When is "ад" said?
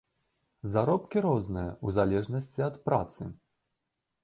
2.71-2.83